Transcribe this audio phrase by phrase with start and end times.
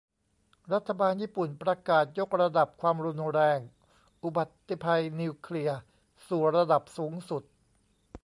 [0.73, 3.59] รัฐบาลญี่ปุ่นประกาศยกระดับความรุนแรง
[4.23, 5.79] อุบัติภัยนิวเคลียร์
[6.27, 7.43] สู่ระดับสูงสุด